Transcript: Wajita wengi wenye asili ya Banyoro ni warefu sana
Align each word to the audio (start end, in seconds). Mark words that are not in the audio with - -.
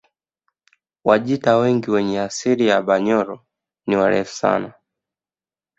Wajita 1.03 1.57
wengi 1.57 1.91
wenye 1.91 2.21
asili 2.21 2.67
ya 2.67 2.81
Banyoro 2.81 3.45
ni 3.87 3.95
warefu 3.95 4.35
sana 4.37 4.73